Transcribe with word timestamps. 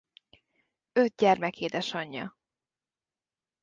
Öt 0.93 1.15
gyermek 1.15 1.55
édesanyja. 1.59 2.37